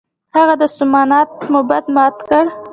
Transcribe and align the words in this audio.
هغه 0.35 0.53
د 0.61 0.63
سومنات 0.77 1.29
معبد 1.51 1.85
مات 1.95 2.15
کړ. 2.27 2.43